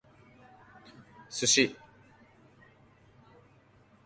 [1.35, 1.65] sushi